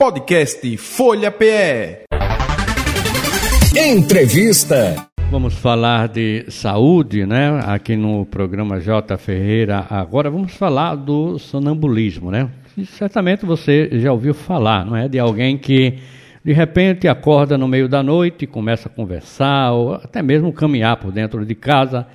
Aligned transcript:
Podcast 0.00 0.78
Folha 0.78 1.30
PE. 1.30 2.04
Entrevista. 3.76 4.96
Vamos 5.30 5.52
falar 5.52 6.08
de 6.08 6.46
saúde, 6.48 7.26
né? 7.26 7.60
Aqui 7.66 7.96
no 7.96 8.24
programa 8.24 8.80
J 8.80 9.18
Ferreira. 9.18 9.84
Agora 9.90 10.30
vamos 10.30 10.54
falar 10.54 10.94
do 10.94 11.38
sonambulismo, 11.38 12.30
né? 12.30 12.48
E 12.78 12.86
certamente 12.86 13.44
você 13.44 13.90
já 14.00 14.10
ouviu 14.10 14.32
falar, 14.32 14.86
não 14.86 14.96
é? 14.96 15.06
De 15.06 15.18
alguém 15.18 15.58
que 15.58 15.98
de 16.42 16.54
repente 16.54 17.06
acorda 17.06 17.58
no 17.58 17.68
meio 17.68 17.86
da 17.86 18.02
noite, 18.02 18.46
começa 18.46 18.88
a 18.88 18.90
conversar 18.90 19.72
ou 19.72 19.96
até 19.96 20.22
mesmo 20.22 20.50
caminhar 20.50 20.96
por 20.96 21.12
dentro 21.12 21.44
de 21.44 21.54
casa. 21.54 22.06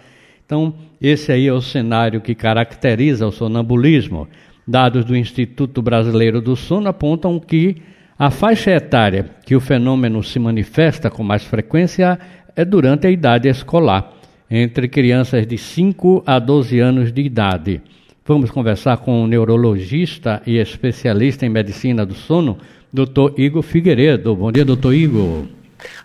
Então, 0.44 0.74
esse 1.00 1.32
aí 1.32 1.46
é 1.46 1.54
o 1.54 1.62
cenário 1.62 2.20
que 2.20 2.34
caracteriza 2.34 3.28
o 3.28 3.32
sonambulismo. 3.32 4.28
Dados 4.68 5.06
do 5.06 5.16
Instituto 5.16 5.82
Brasileiro 5.82 6.42
do 6.42 6.56
Sono 6.56 6.90
apontam 6.90 7.40
que 7.40 7.78
a 8.18 8.32
faixa 8.32 8.72
etária 8.72 9.30
que 9.46 9.56
o 9.56 9.60
fenômeno 9.60 10.24
se 10.24 10.40
manifesta 10.40 11.10
com 11.10 11.24
mais 11.24 11.44
frequência 11.44 12.18
é 12.56 12.66
durante 12.66 13.06
a 13.06 13.12
idade 13.12 13.48
escolar, 13.48 14.14
entre 14.50 14.88
crianças 14.88 15.46
de 15.46 15.58
5 15.58 16.24
a 16.26 16.40
12 16.40 16.80
anos 16.80 17.12
de 17.12 17.22
idade. 17.22 17.82
Vamos 18.26 18.50
conversar 18.50 18.98
com 18.98 19.24
o 19.24 19.28
neurologista 19.28 20.42
e 20.48 20.58
especialista 20.58 21.46
em 21.46 21.50
medicina 21.50 22.06
do 22.06 22.16
sono, 22.16 22.58
Dr. 22.92 23.38
Igor 23.38 23.62
Figueiredo. 23.62 24.36
Bom 24.36 24.52
dia, 24.52 24.66
doutor 24.66 24.94
Igor. 24.94 25.46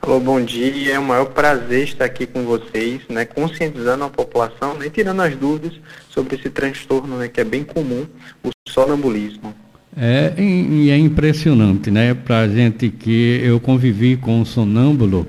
Alô, 0.02 0.20
bom 0.20 0.40
dia. 0.40 0.94
É 0.94 0.98
um 0.98 1.04
maior 1.04 1.26
prazer 1.26 1.84
estar 1.84 2.04
aqui 2.04 2.26
com 2.26 2.44
vocês, 2.44 3.00
né, 3.08 3.24
conscientizando 3.24 4.04
a 4.04 4.08
população 4.08 4.74
né, 4.74 4.86
e 4.86 4.90
tirando 4.90 5.20
as 5.20 5.36
dúvidas 5.36 5.72
sobre 6.08 6.36
esse 6.36 6.50
transtorno 6.50 7.18
né, 7.18 7.28
que 7.28 7.40
é 7.40 7.44
bem 7.44 7.64
comum, 7.64 8.06
o 8.42 8.50
sonambulismo. 8.68 9.54
É, 9.96 10.34
e 10.38 10.90
é 10.90 10.96
impressionante, 10.96 11.90
né? 11.90 12.14
Para 12.14 12.46
gente 12.46 12.90
que 12.90 13.40
eu 13.42 13.58
convivi 13.58 14.16
com 14.16 14.44
sonâmbulo, 14.44 15.26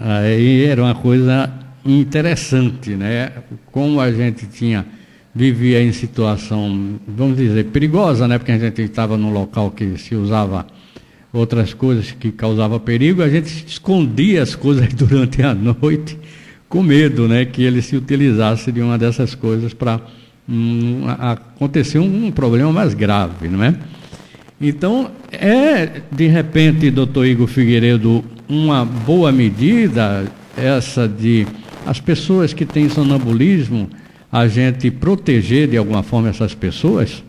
aí 0.00 0.64
era 0.64 0.80
uma 0.80 0.94
coisa 0.94 1.52
interessante, 1.84 2.90
né? 2.90 3.32
Como 3.72 4.00
a 4.00 4.12
gente 4.12 4.46
tinha 4.46 4.86
vivia 5.34 5.82
em 5.82 5.90
situação, 5.90 7.00
vamos 7.06 7.36
dizer, 7.36 7.64
perigosa, 7.66 8.28
né? 8.28 8.38
Porque 8.38 8.52
a 8.52 8.58
gente 8.58 8.80
estava 8.82 9.16
num 9.16 9.32
local 9.32 9.72
que 9.72 9.98
se 9.98 10.14
usava 10.14 10.64
outras 11.34 11.74
coisas 11.74 12.12
que 12.12 12.30
causavam 12.30 12.78
perigo, 12.78 13.20
a 13.22 13.28
gente 13.28 13.66
escondia 13.66 14.42
as 14.42 14.54
coisas 14.54 14.88
durante 14.94 15.42
a 15.42 15.52
noite 15.52 16.16
com 16.68 16.82
medo, 16.82 17.28
né? 17.28 17.44
Que 17.44 17.62
ele 17.62 17.82
se 17.82 17.96
utilizasse 17.96 18.70
de 18.70 18.80
uma 18.80 18.96
dessas 18.96 19.34
coisas 19.34 19.74
para 19.74 20.00
hum, 20.48 21.02
acontecer 21.18 21.98
um, 21.98 22.26
um, 22.26 22.30
problema 22.30 22.72
mais 22.72 22.94
grave, 22.94 23.48
não 23.48 23.62
é? 23.62 23.74
Então, 24.60 25.10
é, 25.32 26.02
de 26.10 26.28
repente, 26.28 26.90
doutor 26.90 27.26
Igor 27.26 27.48
Figueiredo, 27.48 28.24
uma 28.48 28.84
boa 28.84 29.32
medida 29.32 30.24
essa 30.56 31.08
de 31.08 31.46
as 31.84 32.00
pessoas 32.00 32.54
que 32.54 32.64
têm 32.64 32.88
sonambulismo 32.88 33.90
a 34.30 34.46
gente 34.48 34.90
proteger 34.90 35.68
de 35.68 35.76
alguma 35.76 36.02
forma 36.02 36.28
essas 36.28 36.54
pessoas? 36.54 37.22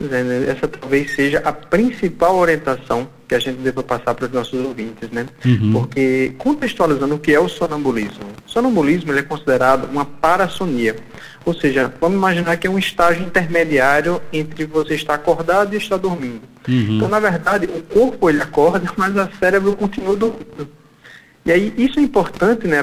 Né, 0.00 0.46
essa 0.48 0.66
talvez 0.66 1.14
seja 1.14 1.38
a 1.38 1.52
principal 1.52 2.36
orientação 2.36 3.08
que 3.26 3.34
a 3.34 3.38
gente 3.38 3.58
deva 3.58 3.82
passar 3.82 4.14
para 4.14 4.26
os 4.26 4.32
nossos 4.32 4.60
ouvintes, 4.60 5.08
né? 5.10 5.26
Uhum. 5.44 5.72
Porque, 5.72 6.34
contextualizando 6.36 7.14
o 7.14 7.18
que 7.18 7.32
é 7.32 7.40
o 7.40 7.48
sonambulismo. 7.48 8.24
O 8.46 8.50
sonambulismo 8.50 9.12
ele 9.12 9.20
é 9.20 9.22
considerado 9.22 9.84
uma 9.90 10.04
parassonia. 10.04 10.96
Ou 11.44 11.54
seja, 11.54 11.92
vamos 12.00 12.18
imaginar 12.18 12.56
que 12.56 12.66
é 12.66 12.70
um 12.70 12.78
estágio 12.78 13.24
intermediário 13.24 14.20
entre 14.32 14.64
você 14.66 14.94
estar 14.94 15.14
acordado 15.14 15.74
e 15.74 15.78
estar 15.78 15.96
dormindo. 15.96 16.42
Uhum. 16.68 16.96
Então, 16.96 17.08
na 17.08 17.20
verdade, 17.20 17.66
o 17.66 17.82
corpo 17.82 18.28
ele 18.28 18.42
acorda, 18.42 18.90
mas 18.96 19.14
o 19.16 19.28
cérebro 19.38 19.76
continua 19.76 20.16
dormindo. 20.16 20.68
E 21.44 21.52
aí 21.52 21.74
isso 21.76 22.00
é 22.00 22.02
importante, 22.02 22.66
né? 22.66 22.82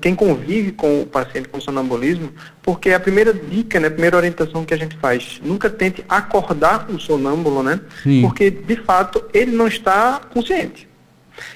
Quem 0.00 0.16
convive 0.16 0.72
com 0.72 1.02
o 1.02 1.06
paciente 1.06 1.48
com 1.48 1.60
sonambulismo, 1.60 2.32
porque 2.60 2.88
é 2.88 2.94
a 2.94 3.00
primeira 3.00 3.32
dica, 3.32 3.78
né? 3.78 3.86
A 3.86 3.90
primeira 3.90 4.16
orientação 4.16 4.64
que 4.64 4.74
a 4.74 4.76
gente 4.76 4.96
faz. 4.96 5.40
Nunca 5.44 5.70
tente 5.70 6.04
acordar 6.08 6.90
o 6.90 6.98
sonâmbulo, 6.98 7.62
né? 7.62 7.80
Sim. 8.02 8.22
Porque, 8.22 8.50
de 8.50 8.76
fato, 8.76 9.22
ele 9.32 9.52
não 9.52 9.68
está 9.68 10.20
consciente. 10.32 10.88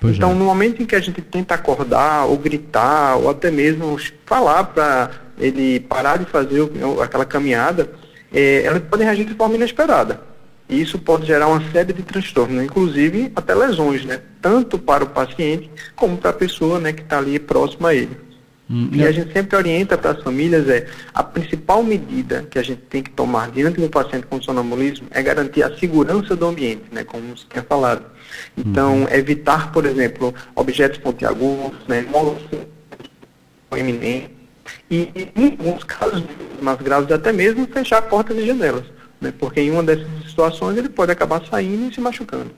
Pois 0.00 0.16
então, 0.16 0.30
é. 0.30 0.34
no 0.34 0.44
momento 0.44 0.80
em 0.80 0.86
que 0.86 0.94
a 0.94 1.00
gente 1.00 1.20
tenta 1.20 1.54
acordar, 1.54 2.26
ou 2.26 2.38
gritar, 2.38 3.16
ou 3.16 3.28
até 3.28 3.50
mesmo 3.50 3.98
falar 4.24 4.64
para 4.64 5.10
ele 5.38 5.80
parar 5.80 6.18
de 6.18 6.24
fazer 6.24 6.60
aquela 7.02 7.24
caminhada, 7.24 7.90
é, 8.32 8.62
ela 8.62 8.78
pode 8.78 9.02
reagir 9.02 9.24
de 9.24 9.34
forma 9.34 9.56
inesperada. 9.56 10.20
E 10.68 10.80
isso 10.80 10.98
pode 10.98 11.26
gerar 11.26 11.48
uma 11.48 11.62
série 11.70 11.92
de 11.92 12.02
transtornos, 12.02 12.56
né? 12.56 12.64
inclusive 12.64 13.30
até 13.36 13.54
lesões, 13.54 14.04
né? 14.04 14.20
tanto 14.40 14.78
para 14.78 15.04
o 15.04 15.08
paciente 15.08 15.70
como 15.94 16.16
para 16.16 16.30
a 16.30 16.34
pessoa 16.34 16.80
né, 16.80 16.92
que 16.92 17.02
está 17.02 17.18
ali 17.18 17.38
próxima 17.38 17.90
a 17.90 17.94
ele. 17.94 18.16
Hum, 18.70 18.88
e 18.92 19.06
a 19.06 19.12
gente 19.12 19.30
sempre 19.30 19.56
orienta 19.58 19.98
para 19.98 20.12
as 20.12 20.22
famílias 20.22 20.66
é 20.70 20.86
a 21.12 21.22
principal 21.22 21.82
medida 21.82 22.46
que 22.50 22.58
a 22.58 22.62
gente 22.62 22.80
tem 22.80 23.02
que 23.02 23.10
tomar 23.10 23.50
diante 23.50 23.78
do 23.78 23.90
paciente 23.90 24.26
com 24.26 24.40
sonambulismo 24.40 25.06
é 25.10 25.22
garantir 25.22 25.62
a 25.62 25.76
segurança 25.76 26.34
do 26.34 26.46
ambiente, 26.46 26.84
né, 26.90 27.04
como 27.04 27.36
você 27.36 27.44
tinha 27.50 27.62
falado. 27.62 28.06
Então, 28.56 29.02
uhum. 29.02 29.08
evitar, 29.10 29.70
por 29.70 29.84
exemplo, 29.84 30.34
objetos 30.54 30.98
pontiagudos, 30.98 31.78
né, 31.86 32.06
eminentes, 33.76 34.30
e 34.90 35.10
em 35.36 35.50
alguns 35.58 35.84
casos 35.84 36.22
mais 36.62 36.80
graves 36.80 37.12
até 37.12 37.32
mesmo 37.32 37.66
fechar 37.66 38.00
portas 38.02 38.36
e 38.38 38.46
janelas 38.46 38.93
né? 39.24 39.34
porque 39.38 39.60
em 39.60 39.70
uma 39.70 39.82
dessas 39.82 40.06
situações 40.28 40.76
ele 40.76 40.88
pode 40.88 41.10
acabar 41.10 41.42
saindo 41.50 41.90
e 41.90 41.94
se 41.94 42.00
machucando. 42.00 42.50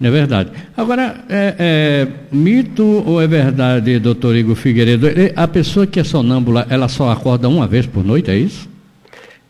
É 0.00 0.10
verdade. 0.10 0.50
Agora, 0.76 1.24
é, 1.28 1.54
é, 1.58 2.08
mito 2.30 2.84
ou 3.06 3.20
é 3.20 3.26
verdade, 3.26 3.98
doutor 3.98 4.36
Igor 4.36 4.54
Figueiredo? 4.54 5.06
A 5.34 5.48
pessoa 5.48 5.86
que 5.86 5.98
é 5.98 6.04
sonâmbula, 6.04 6.66
ela 6.68 6.86
só 6.86 7.10
acorda 7.10 7.48
uma 7.48 7.66
vez 7.66 7.86
por 7.86 8.04
noite, 8.04 8.30
é 8.30 8.36
isso? 8.36 8.68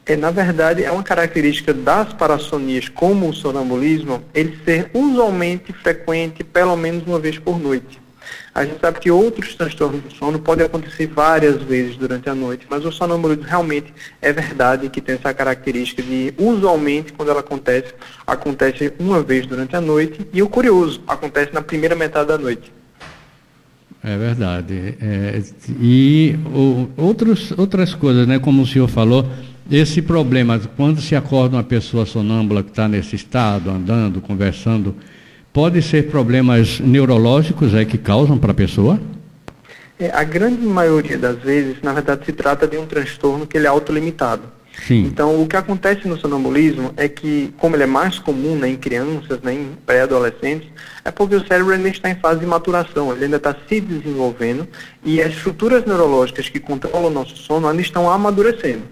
É, 0.06 0.14
na 0.14 0.30
verdade, 0.30 0.84
é 0.84 0.90
uma 0.92 1.02
característica 1.02 1.74
das 1.74 2.12
parassonias, 2.12 2.88
como 2.88 3.28
o 3.28 3.34
sonambulismo, 3.34 4.22
ele 4.32 4.56
ser 4.64 4.88
usualmente 4.94 5.72
frequente 5.72 6.44
pelo 6.44 6.76
menos 6.76 7.04
uma 7.04 7.18
vez 7.18 7.38
por 7.38 7.58
noite. 7.58 8.05
A 8.54 8.64
gente 8.64 8.80
sabe 8.80 9.00
que 9.00 9.10
outros 9.10 9.54
transtornos 9.54 10.02
do 10.02 10.12
sono 10.12 10.38
podem 10.38 10.64
acontecer 10.64 11.06
várias 11.06 11.62
vezes 11.62 11.96
durante 11.96 12.28
a 12.28 12.34
noite, 12.34 12.66
mas 12.68 12.84
o 12.84 12.92
sonambulismo 12.92 13.44
realmente 13.44 13.92
é 14.20 14.32
verdade 14.32 14.88
que 14.88 15.00
tem 15.00 15.14
essa 15.14 15.32
característica 15.34 16.02
de, 16.02 16.32
usualmente, 16.38 17.12
quando 17.12 17.30
ela 17.30 17.40
acontece, 17.40 17.94
acontece 18.26 18.92
uma 18.98 19.22
vez 19.22 19.46
durante 19.46 19.76
a 19.76 19.80
noite, 19.80 20.26
e 20.32 20.42
o 20.42 20.48
curioso, 20.48 21.02
acontece 21.06 21.52
na 21.52 21.62
primeira 21.62 21.94
metade 21.94 22.28
da 22.28 22.38
noite. 22.38 22.72
É 24.02 24.16
verdade. 24.16 24.94
É, 25.00 25.42
e 25.80 26.38
o, 26.46 26.88
outros, 26.96 27.52
outras 27.58 27.92
coisas, 27.92 28.26
né, 28.26 28.38
como 28.38 28.62
o 28.62 28.66
senhor 28.66 28.88
falou, 28.88 29.28
esse 29.70 30.00
problema, 30.00 30.60
quando 30.76 31.00
se 31.00 31.16
acorda 31.16 31.56
uma 31.56 31.64
pessoa 31.64 32.06
sonâmbula 32.06 32.62
que 32.62 32.70
está 32.70 32.86
nesse 32.86 33.16
estado, 33.16 33.68
andando, 33.68 34.20
conversando, 34.20 34.94
Pode 35.56 35.80
ser 35.80 36.10
problemas 36.10 36.80
neurológicos 36.80 37.72
é, 37.72 37.82
que 37.82 37.96
causam 37.96 38.36
para 38.36 38.50
a 38.50 38.54
pessoa? 38.54 39.00
É, 39.98 40.10
a 40.10 40.22
grande 40.22 40.60
maioria 40.66 41.16
das 41.16 41.38
vezes, 41.38 41.76
na 41.82 41.94
verdade, 41.94 42.26
se 42.26 42.32
trata 42.32 42.66
de 42.66 42.76
um 42.76 42.84
transtorno 42.84 43.46
que 43.46 43.56
ele 43.56 43.64
é 43.66 43.70
autolimitado. 43.70 44.42
Sim. 44.86 45.04
Então, 45.04 45.40
o 45.40 45.46
que 45.48 45.56
acontece 45.56 46.06
no 46.06 46.18
sonambulismo 46.18 46.92
é 46.94 47.08
que, 47.08 47.54
como 47.56 47.74
ele 47.74 47.84
é 47.84 47.86
mais 47.86 48.18
comum 48.18 48.54
né, 48.54 48.68
em 48.68 48.76
crianças, 48.76 49.40
né, 49.40 49.54
em 49.54 49.68
pré-adolescentes, 49.86 50.68
é 51.02 51.10
porque 51.10 51.36
o 51.36 51.46
cérebro 51.46 51.72
ainda 51.72 51.88
está 51.88 52.10
em 52.10 52.16
fase 52.16 52.40
de 52.40 52.44
maturação, 52.44 53.10
ele 53.10 53.24
ainda 53.24 53.38
está 53.38 53.56
se 53.66 53.80
desenvolvendo 53.80 54.68
e 55.02 55.22
as 55.22 55.32
estruturas 55.32 55.86
neurológicas 55.86 56.50
que 56.50 56.60
controlam 56.60 57.06
o 57.06 57.10
nosso 57.10 57.34
sono 57.34 57.66
ainda 57.66 57.80
estão 57.80 58.10
amadurecendo. 58.10 58.82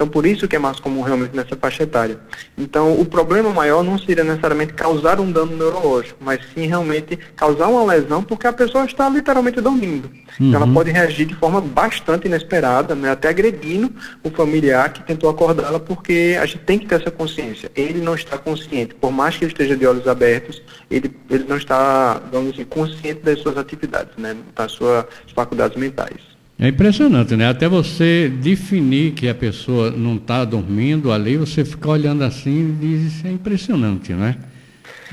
Então, 0.00 0.08
por 0.08 0.24
isso 0.24 0.48
que 0.48 0.56
é 0.56 0.58
mais 0.58 0.80
comum 0.80 1.02
realmente 1.02 1.36
nessa 1.36 1.54
faixa 1.54 1.82
etária. 1.82 2.18
Então, 2.56 2.98
o 2.98 3.04
problema 3.04 3.50
maior 3.50 3.84
não 3.84 3.98
seria 3.98 4.24
necessariamente 4.24 4.72
causar 4.72 5.20
um 5.20 5.30
dano 5.30 5.54
neurológico, 5.54 6.16
mas 6.24 6.40
sim 6.54 6.66
realmente 6.66 7.18
causar 7.36 7.68
uma 7.68 7.84
lesão 7.92 8.22
porque 8.22 8.46
a 8.46 8.52
pessoa 8.54 8.86
está 8.86 9.10
literalmente 9.10 9.60
dormindo. 9.60 10.06
Uhum. 10.06 10.48
Então, 10.48 10.54
ela 10.54 10.64
uhum. 10.64 10.72
pode 10.72 10.90
reagir 10.90 11.26
de 11.26 11.34
forma 11.34 11.60
bastante 11.60 12.26
inesperada, 12.26 12.94
né, 12.94 13.10
até 13.10 13.28
agredindo 13.28 13.92
o 14.24 14.30
familiar 14.30 14.90
que 14.90 15.02
tentou 15.02 15.28
acordá-la, 15.28 15.78
porque 15.78 16.34
a 16.40 16.46
gente 16.46 16.60
tem 16.60 16.78
que 16.78 16.86
ter 16.86 16.94
essa 16.94 17.10
consciência. 17.10 17.70
Ele 17.76 18.00
não 18.00 18.14
está 18.14 18.38
consciente, 18.38 18.94
por 18.94 19.12
mais 19.12 19.36
que 19.36 19.44
ele 19.44 19.52
esteja 19.52 19.76
de 19.76 19.86
olhos 19.86 20.08
abertos, 20.08 20.62
ele, 20.90 21.14
ele 21.28 21.44
não 21.46 21.58
está, 21.58 22.22
vamos 22.32 22.52
dizer, 22.52 22.64
consciente 22.64 23.20
das 23.20 23.38
suas 23.40 23.58
atividades, 23.58 24.16
né, 24.16 24.34
das 24.56 24.72
suas 24.72 25.04
faculdades 25.34 25.76
mentais. 25.76 26.29
É 26.60 26.68
impressionante, 26.68 27.34
né? 27.36 27.48
Até 27.48 27.66
você 27.66 28.28
definir 28.28 29.12
que 29.12 29.26
a 29.26 29.34
pessoa 29.34 29.90
não 29.90 30.16
está 30.16 30.44
dormindo 30.44 31.10
ali, 31.10 31.38
você 31.38 31.64
fica 31.64 31.88
olhando 31.88 32.22
assim 32.22 32.68
e 32.68 32.72
diz, 32.72 33.14
isso 33.14 33.26
é 33.26 33.30
impressionante, 33.30 34.12
né? 34.12 34.36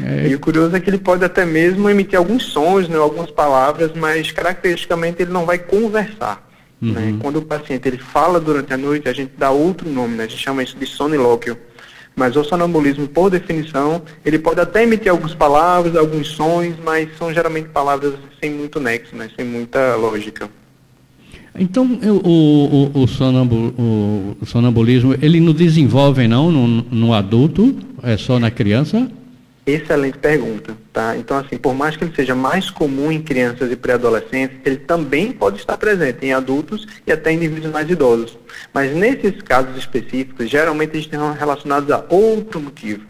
É... 0.03 0.27
E 0.27 0.35
o 0.35 0.39
curioso 0.41 0.75
é 0.75 0.79
que 0.81 0.89
ele 0.89 0.97
pode 0.97 1.23
até 1.23 1.45
mesmo 1.45 1.89
emitir 1.89 2.19
alguns 2.19 2.43
sons, 2.47 2.89
né, 2.89 2.97
algumas 2.97 3.31
palavras, 3.31 3.91
mas 3.95 4.29
caracteristicamente 4.29 5.21
ele 5.21 5.31
não 5.31 5.45
vai 5.45 5.57
conversar. 5.57 6.45
Né? 6.81 6.89
Uhum. 6.89 6.93
Né? 6.93 7.17
Quando 7.21 7.37
o 7.37 7.41
paciente 7.41 7.87
ele 7.87 7.97
fala 7.97 8.41
durante 8.41 8.73
a 8.73 8.77
noite, 8.77 9.07
a 9.07 9.13
gente 9.13 9.31
dá 9.37 9.49
outro 9.49 9.89
nome, 9.89 10.15
né? 10.15 10.25
a 10.25 10.27
gente 10.27 10.43
chama 10.43 10.61
isso 10.61 10.75
de 10.77 10.85
sonilóquio. 10.85 11.57
Mas 12.13 12.35
o 12.35 12.43
sonambulismo, 12.43 13.07
por 13.07 13.29
definição, 13.29 14.01
ele 14.25 14.37
pode 14.37 14.59
até 14.59 14.83
emitir 14.83 15.09
algumas 15.09 15.33
palavras, 15.33 15.95
alguns 15.95 16.27
sons, 16.27 16.75
mas 16.83 17.07
são 17.17 17.33
geralmente 17.33 17.69
palavras 17.69 18.15
sem 18.41 18.51
muito 18.51 18.81
nexo, 18.81 19.15
né? 19.15 19.29
sem 19.33 19.45
muita 19.45 19.95
lógica. 19.95 20.49
Então, 21.57 21.85
o, 21.85 22.91
o, 22.95 23.03
o, 23.03 23.07
sonambul, 23.07 23.73
o, 24.41 24.45
sonambulismo, 24.45 25.15
ele 25.21 25.39
não 25.39 25.53
desenvolve, 25.53 26.27
não, 26.27 26.51
no, 26.51 26.67
no 26.67 27.13
adulto? 27.13 27.75
É 28.03 28.15
só 28.17 28.39
na 28.39 28.51
criança? 28.51 29.09
Excelente 29.65 30.17
pergunta, 30.19 30.77
tá? 30.93 31.17
Então, 31.17 31.37
assim, 31.37 31.57
por 31.57 31.73
mais 31.73 31.97
que 31.97 32.03
ele 32.03 32.15
seja 32.15 32.33
mais 32.33 32.69
comum 32.69 33.11
em 33.11 33.21
crianças 33.21 33.69
e 33.71 33.75
pré-adolescentes, 33.75 34.57
ele 34.63 34.77
também 34.77 35.31
pode 35.31 35.57
estar 35.57 35.77
presente 35.77 36.25
em 36.25 36.31
adultos 36.31 36.87
e 37.05 37.11
até 37.11 37.33
indivíduos 37.33 37.73
mais 37.73 37.89
idosos. 37.89 38.37
Mas 38.73 38.95
nesses 38.95 39.41
casos 39.41 39.75
específicos, 39.77 40.49
geralmente 40.49 40.91
eles 40.91 41.05
estão 41.05 41.33
relacionados 41.33 41.91
a 41.91 42.03
outro 42.09 42.61
motivo. 42.61 43.03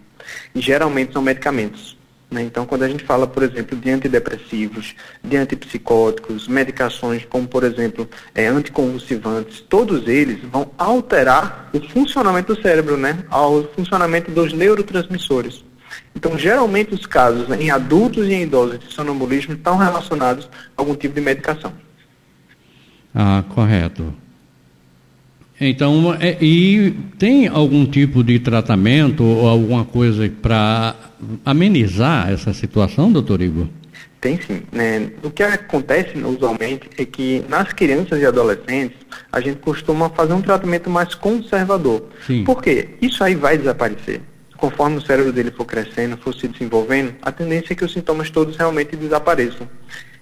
E 0.55 0.61
geralmente 0.61 1.13
são 1.13 1.21
medicamentos. 1.21 1.96
Né? 2.29 2.43
Então, 2.43 2.65
quando 2.65 2.83
a 2.83 2.89
gente 2.89 3.03
fala, 3.03 3.25
por 3.25 3.41
exemplo, 3.41 3.77
de 3.77 3.89
antidepressivos, 3.89 4.95
de 5.23 5.37
antipsicóticos, 5.37 6.47
medicações 6.47 7.25
como, 7.25 7.47
por 7.47 7.63
exemplo, 7.63 8.07
é, 8.35 8.47
anticonvulsivantes, 8.47 9.61
todos 9.61 10.07
eles 10.07 10.39
vão 10.51 10.69
alterar 10.77 11.69
o 11.73 11.79
funcionamento 11.79 12.53
do 12.53 12.61
cérebro, 12.61 12.97
né? 12.97 13.23
o 13.31 13.63
funcionamento 13.75 14.29
dos 14.31 14.51
neurotransmissores. 14.51 15.63
Então, 16.13 16.37
geralmente 16.37 16.93
os 16.93 17.05
casos 17.05 17.49
em 17.49 17.71
adultos 17.71 18.27
e 18.27 18.33
em 18.33 18.43
idosos 18.43 18.79
de 18.79 18.93
sonambulismo 18.93 19.53
estão 19.53 19.77
relacionados 19.77 20.49
a 20.75 20.81
algum 20.81 20.95
tipo 20.95 21.15
de 21.15 21.21
medicação. 21.21 21.71
Ah, 23.15 23.43
correto. 23.49 24.13
Então, 25.59 26.15
é, 26.19 26.37
e 26.39 26.93
tem 27.17 27.47
algum 27.47 27.85
tipo 27.85 28.23
de 28.23 28.39
tratamento 28.39 29.23
ou 29.23 29.47
alguma 29.47 29.83
coisa 29.83 30.29
para 30.41 30.95
amenizar 31.43 32.31
essa 32.31 32.53
situação, 32.53 33.11
doutor 33.11 33.41
Igor? 33.41 33.67
Tem 34.21 34.39
sim. 34.41 34.61
Né? 34.71 35.11
O 35.23 35.31
que 35.31 35.41
acontece 35.41 36.17
usualmente 36.17 36.89
é 36.97 37.05
que 37.05 37.43
nas 37.49 37.73
crianças 37.73 38.19
e 38.21 38.25
adolescentes 38.25 38.97
a 39.31 39.39
gente 39.39 39.57
costuma 39.57 40.09
fazer 40.09 40.33
um 40.33 40.41
tratamento 40.41 40.89
mais 40.89 41.15
conservador. 41.15 42.03
Sim. 42.25 42.43
Por 42.43 42.61
quê? 42.61 42.89
Isso 43.01 43.23
aí 43.23 43.35
vai 43.35 43.57
desaparecer 43.57 44.21
conforme 44.57 44.97
o 44.97 45.01
cérebro 45.01 45.31
dele 45.31 45.51
for 45.51 45.65
crescendo, 45.65 46.17
for 46.17 46.33
se 46.33 46.47
desenvolvendo, 46.47 47.15
a 47.21 47.31
tendência 47.31 47.73
é 47.73 47.75
que 47.75 47.85
os 47.85 47.93
sintomas 47.93 48.29
todos 48.29 48.57
realmente 48.57 48.95
desapareçam. 48.95 49.69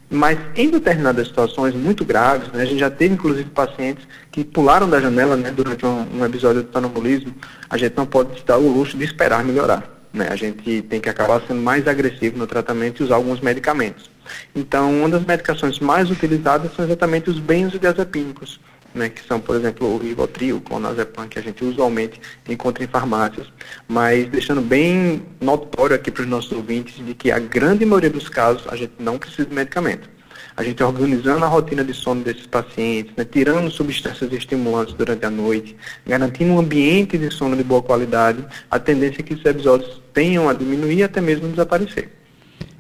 Mas 0.10 0.38
em 0.56 0.70
determinadas 0.70 1.28
situações 1.28 1.74
muito 1.74 2.06
graves, 2.06 2.50
né, 2.52 2.62
a 2.62 2.66
gente 2.66 2.80
já 2.80 2.92
teve 2.92 3.16
inclusive 3.16 3.50
pacientes 3.50 4.08
que 4.32 4.44
pularam 4.44 4.88
da 4.88 5.00
janela 5.00 5.36
né, 5.36 5.52
durante 5.52 5.86
um, 5.86 6.06
um 6.20 6.26
episódio 6.26 6.64
de 6.64 6.72
sonambulismo, 6.72 7.34
a 7.70 7.78
gente 7.78 7.98
não 7.98 8.06
pode 8.06 8.44
dar 8.44 8.58
o 8.58 8.72
luxo 8.72 8.98
de 8.98 9.04
esperar 9.04 9.44
melhorar. 9.44 9.84
Né? 10.14 10.28
A 10.30 10.36
gente 10.36 10.82
tem 10.84 11.02
que 11.02 11.10
acabar 11.10 11.42
sendo 11.48 11.62
mais 11.62 11.88
agressivo 11.88 12.38
no 12.38 12.46
tratamento 12.46 13.02
e 13.02 13.04
usar 13.04 13.16
alguns 13.16 13.42
medicamentos. 13.42 14.10
Então, 14.56 15.00
uma 15.00 15.10
das 15.10 15.26
medicações 15.26 15.80
mais 15.80 16.10
utilizadas 16.10 16.74
são 16.76 16.86
exatamente 16.86 17.30
os 17.30 17.40
benzodiazepínicos 17.40 18.60
né, 18.96 19.10
que 19.10 19.22
são, 19.28 19.40
por 19.40 19.56
exemplo, 19.56 19.94
o 19.94 19.98
Rivotril, 19.98 20.62
clonazepam, 20.62 21.28
que 21.28 21.38
a 21.38 21.42
gente 21.42 21.64
usualmente 21.64 22.20
encontra 22.48 22.84
em 22.84 22.88
farmácias, 22.88 23.48
mas 23.88 24.28
deixando 24.30 24.62
bem 24.62 25.22
notório 25.42 25.96
aqui 25.96 26.10
para 26.10 26.24
os 26.24 26.30
nossos 26.30 26.52
ouvintes 26.54 27.06
de 27.06 27.14
que 27.14 27.30
a 27.30 27.38
grande 27.38 27.86
maioria 27.86 28.10
dos 28.10 28.30
casos 28.30 28.66
a 28.70 28.76
gente 28.76 28.94
não 28.98 29.18
precisa 29.18 29.46
de 29.46 29.54
medicamento. 29.54 30.10
A 30.58 30.64
gente 30.64 30.82
organizando 30.82 31.44
a 31.44 31.48
rotina 31.50 31.84
de 31.84 31.94
sono 31.94 32.24
desses 32.24 32.48
pacientes, 32.48 33.14
né, 33.18 33.26
tirando 33.26 33.70
substâncias 33.70 34.32
estimulantes 34.32 34.94
durante 34.94 35.26
a 35.26 35.30
noite, 35.30 35.76
garantindo 36.08 36.54
um 36.54 36.60
ambiente 36.60 37.18
de 37.18 37.30
sono 37.30 37.58
de 37.58 37.64
boa 37.64 37.84
qualidade, 37.84 38.46
a 38.72 38.80
tendência 38.80 39.20
é 39.20 39.24
que 39.24 39.34
esses 39.34 39.46
episódios 39.46 40.02
tenham 40.14 40.48
a 40.48 40.54
diminuir 40.54 41.00
e 41.00 41.04
até 41.04 41.20
mesmo 41.20 41.50
desaparecer. 41.50 42.10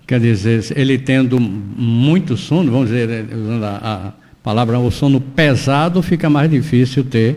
Quer 0.07 0.19
dizer, 0.21 0.63
ele 0.77 0.97
tendo 0.99 1.39
muito 1.39 2.37
sono, 2.37 2.71
vamos 2.71 2.89
dizer, 2.89 3.27
usando 3.33 3.63
a, 3.65 3.77
a 3.83 4.24
palavra 4.45 4.77
o 4.77 4.91
sono 4.91 5.19
pesado, 5.19 6.03
fica 6.03 6.29
mais 6.29 6.51
difícil 6.51 7.03
ter 7.03 7.35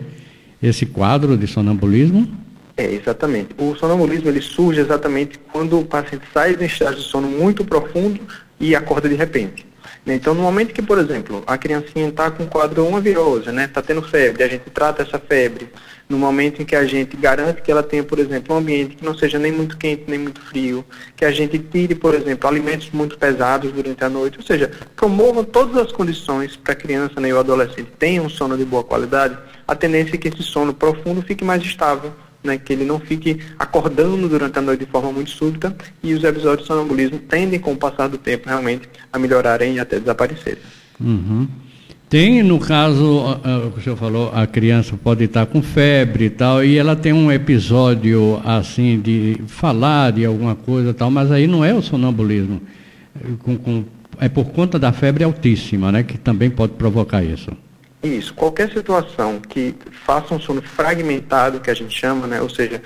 esse 0.61 0.85
quadro 0.85 1.35
de 1.35 1.47
sonambulismo? 1.47 2.29
É, 2.77 2.85
exatamente. 2.85 3.49
O 3.57 3.75
sonambulismo 3.75 4.29
ele 4.29 4.41
surge 4.41 4.79
exatamente 4.79 5.39
quando 5.51 5.79
o 5.79 5.85
paciente 5.85 6.25
sai 6.31 6.55
de 6.55 6.63
um 6.63 6.67
estágio 6.67 6.97
de 6.97 7.01
sono 7.01 7.27
muito 7.27 7.65
profundo 7.65 8.19
e 8.59 8.75
acorda 8.75 9.09
de 9.09 9.15
repente. 9.15 9.65
Né? 10.05 10.15
Então, 10.15 10.33
no 10.33 10.41
momento 10.41 10.73
que, 10.73 10.81
por 10.81 10.97
exemplo, 10.97 11.43
a 11.45 11.57
criancinha 11.57 12.07
está 12.07 12.31
com 12.31 12.45
quadro 12.45 12.85
uma 12.85 12.99
virose, 12.99 13.51
né, 13.51 13.65
está 13.65 13.81
tendo 13.81 14.01
febre, 14.01 14.43
a 14.43 14.47
gente 14.47 14.69
trata 14.69 15.03
essa 15.03 15.19
febre, 15.19 15.69
no 16.07 16.17
momento 16.17 16.61
em 16.61 16.65
que 16.65 16.75
a 16.75 16.85
gente 16.85 17.15
garante 17.15 17.61
que 17.61 17.71
ela 17.71 17.83
tenha, 17.83 18.03
por 18.03 18.17
exemplo, 18.17 18.55
um 18.55 18.59
ambiente 18.59 18.95
que 18.95 19.05
não 19.05 19.15
seja 19.15 19.37
nem 19.37 19.51
muito 19.51 19.77
quente 19.77 20.05
nem 20.07 20.17
muito 20.17 20.41
frio, 20.41 20.83
que 21.15 21.23
a 21.23 21.31
gente 21.31 21.59
tire, 21.59 21.93
por 21.93 22.15
exemplo, 22.15 22.49
alimentos 22.49 22.89
muito 22.91 23.17
pesados 23.17 23.71
durante 23.71 24.03
a 24.03 24.09
noite, 24.09 24.37
ou 24.39 24.43
seja, 24.43 24.71
promovam 24.95 25.43
todas 25.43 25.77
as 25.77 25.91
condições 25.91 26.55
para 26.55 26.73
a 26.73 26.75
criança 26.75 27.19
né, 27.19 27.29
e 27.29 27.33
o 27.33 27.39
adolescente 27.39 27.91
tenham 27.99 28.25
um 28.25 28.29
sono 28.29 28.57
de 28.57 28.65
boa 28.65 28.83
qualidade, 28.83 29.37
a 29.67 29.75
tendência 29.75 30.15
é 30.15 30.17
que 30.17 30.29
esse 30.29 30.41
sono 30.41 30.73
profundo 30.73 31.21
fique 31.21 31.43
mais 31.43 31.61
estável 31.61 32.11
né, 32.43 32.57
que 32.57 32.73
ele 32.73 32.85
não 32.85 32.99
fique 32.99 33.39
acordando 33.57 34.29
durante 34.29 34.57
a 34.57 34.61
noite 34.61 34.85
de 34.85 34.91
forma 34.91 35.11
muito 35.11 35.31
súbita 35.31 35.75
e 36.01 36.13
os 36.13 36.23
episódios 36.23 36.61
de 36.61 36.67
sonambulismo 36.67 37.19
tendem, 37.19 37.59
com 37.59 37.73
o 37.73 37.77
passar 37.77 38.07
do 38.07 38.17
tempo, 38.17 38.47
realmente 38.47 38.89
a 39.11 39.19
melhorarem 39.19 39.75
e 39.75 39.79
até 39.79 39.99
desaparecerem. 39.99 40.59
Uhum. 40.99 41.47
Tem, 42.09 42.41
no 42.41 42.59
caso, 42.59 43.39
o 43.77 43.81
senhor 43.81 43.95
falou, 43.95 44.31
a 44.33 44.47
criança 44.47 44.97
pode 44.97 45.25
estar 45.25 45.45
com 45.45 45.61
febre 45.61 46.25
e 46.25 46.29
tal, 46.31 46.63
e 46.63 46.75
ela 46.75 46.95
tem 46.95 47.13
um 47.13 47.31
episódio, 47.31 48.41
assim, 48.43 48.99
de 48.99 49.39
falar 49.45 50.11
de 50.11 50.25
alguma 50.25 50.55
coisa 50.55 50.89
e 50.89 50.93
tal, 50.93 51.11
mas 51.11 51.31
aí 51.31 51.45
não 51.45 51.63
é 51.63 51.71
o 51.71 51.83
sonambulismo. 51.83 52.61
Com, 53.43 53.57
com, 53.57 53.85
é 54.19 54.27
por 54.27 54.45
conta 54.45 54.79
da 54.79 54.91
febre 54.91 55.23
altíssima, 55.23 55.91
né, 55.91 56.01
que 56.01 56.17
também 56.17 56.49
pode 56.49 56.73
provocar 56.73 57.23
isso. 57.23 57.51
Isso, 58.01 58.33
qualquer 58.33 58.71
situação 58.71 59.39
que 59.41 59.75
faça 60.05 60.33
um 60.33 60.39
sono 60.39 60.61
fragmentado, 60.61 61.59
que 61.59 61.69
a 61.69 61.73
gente 61.73 61.97
chama, 61.97 62.27
né, 62.27 62.41
ou 62.41 62.49
seja, 62.49 62.81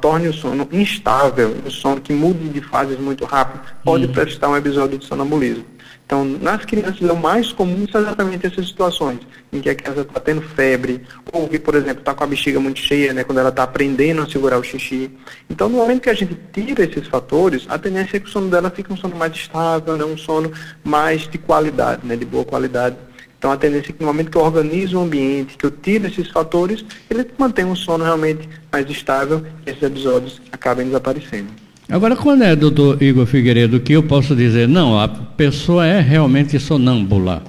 torne 0.00 0.28
o 0.28 0.32
sono 0.32 0.68
instável, 0.70 1.56
um 1.66 1.70
sono 1.70 2.00
que 2.00 2.12
mude 2.12 2.48
de 2.50 2.60
fases 2.60 2.98
muito 3.00 3.24
rápido, 3.24 3.60
pode 3.82 4.06
uhum. 4.06 4.12
prestar 4.12 4.48
um 4.48 4.56
episódio 4.56 4.96
de 4.96 5.04
sonambulismo. 5.04 5.64
Então, 6.06 6.24
nas 6.24 6.64
crianças 6.64 7.02
é 7.02 7.12
o 7.12 7.16
mais 7.16 7.52
comum 7.52 7.86
são 7.90 8.02
exatamente 8.02 8.46
essas 8.46 8.68
situações, 8.68 9.20
em 9.52 9.60
que 9.60 9.70
a 9.70 9.74
criança 9.74 10.02
está 10.02 10.20
tendo 10.20 10.42
febre, 10.42 11.02
ou 11.32 11.48
que, 11.48 11.58
por 11.58 11.74
exemplo, 11.74 12.00
está 12.00 12.14
com 12.14 12.22
a 12.22 12.26
bexiga 12.26 12.60
muito 12.60 12.78
cheia, 12.78 13.12
né, 13.12 13.24
quando 13.24 13.38
ela 13.38 13.48
está 13.48 13.62
aprendendo 13.62 14.22
a 14.22 14.28
segurar 14.28 14.58
o 14.58 14.62
xixi. 14.62 15.10
Então, 15.48 15.68
no 15.68 15.78
momento 15.78 16.02
que 16.02 16.10
a 16.10 16.14
gente 16.14 16.38
tira 16.52 16.84
esses 16.84 17.08
fatores, 17.08 17.66
a 17.68 17.78
tendência 17.78 18.18
é 18.18 18.20
que 18.20 18.26
o 18.26 18.30
sono 18.30 18.50
dela 18.50 18.70
fique 18.70 18.92
um 18.92 18.96
sono 18.96 19.16
mais 19.16 19.32
estável, 19.34 19.96
né, 19.96 20.04
um 20.04 20.18
sono 20.18 20.52
mais 20.84 21.26
de 21.26 21.38
qualidade, 21.38 22.06
né, 22.06 22.14
de 22.14 22.24
boa 22.24 22.44
qualidade. 22.44 22.96
Então 23.42 23.50
a 23.50 23.56
tendência 23.56 23.90
é 23.90 23.92
que 23.92 24.00
no 24.00 24.06
momento 24.06 24.30
que 24.30 24.38
eu 24.38 24.42
organizo 24.42 24.96
o 24.96 25.02
ambiente, 25.02 25.56
que 25.58 25.66
eu 25.66 25.70
tiro 25.72 26.06
esses 26.06 26.28
fatores, 26.30 26.84
ele 27.10 27.26
mantém 27.36 27.64
um 27.64 27.74
sono 27.74 28.04
realmente 28.04 28.48
mais 28.70 28.88
estável 28.88 29.42
e 29.66 29.70
esses 29.70 29.82
episódios 29.82 30.40
acabem 30.52 30.86
desaparecendo. 30.86 31.48
Agora, 31.90 32.14
quando 32.14 32.44
é, 32.44 32.54
doutor 32.54 33.02
Igor 33.02 33.26
Figueiredo, 33.26 33.80
que 33.80 33.94
eu 33.94 34.04
posso 34.04 34.36
dizer, 34.36 34.68
não, 34.68 34.96
a 34.96 35.08
pessoa 35.08 35.84
é 35.84 36.00
realmente 36.00 36.56
sonâmbula, 36.60 37.42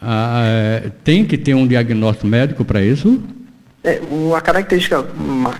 ah, 0.00 0.82
tem 1.02 1.24
que 1.24 1.36
ter 1.36 1.54
um 1.54 1.66
diagnóstico 1.66 2.28
médico 2.28 2.64
para 2.64 2.80
isso? 2.80 3.20
É, 3.82 4.00
a 4.32 4.40
característica 4.40 5.04